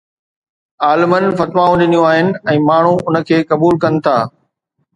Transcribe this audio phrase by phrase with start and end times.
[0.87, 4.17] عالمن فتوائون ڏنيون آهن ۽ ماڻهو ان کي قبول ڪن ٿا